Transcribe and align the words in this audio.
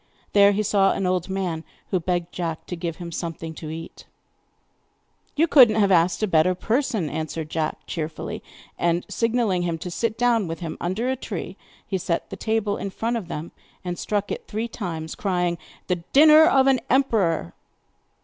There 0.33 0.51
he 0.51 0.63
saw 0.63 0.93
an 0.93 1.05
old 1.05 1.29
man, 1.29 1.63
who 1.91 1.99
begged 1.99 2.31
Jack 2.33 2.65
to 2.65 2.75
give 2.75 2.95
him 2.95 3.11
something 3.11 3.53
to 3.53 3.69
eat. 3.69 4.07
'You 5.35 5.45
could 5.47 5.69
not 5.69 5.79
have 5.79 5.91
asked 5.91 6.23
a 6.23 6.27
better 6.27 6.55
person,' 6.55 7.07
answered 7.07 7.51
Jack 7.51 7.85
cheerfully. 7.85 8.41
And 8.79 9.05
signing 9.09 9.37
to 9.61 9.67
him 9.67 9.77
to 9.77 9.91
sit 9.91 10.17
down 10.17 10.47
with 10.47 10.59
him 10.59 10.75
under 10.81 11.07
a 11.11 11.15
tree, 11.15 11.55
he 11.85 11.99
set 11.99 12.31
the 12.31 12.35
table 12.35 12.77
in 12.77 12.89
front 12.89 13.15
of 13.15 13.27
them, 13.27 13.51
and 13.85 13.99
struck 13.99 14.31
it 14.31 14.47
three 14.47 14.67
times, 14.67 15.13
crying: 15.13 15.59
'The 15.85 15.97
dinner 16.13 16.45
of 16.45 16.65
an 16.65 16.79
emperor! 16.89 17.53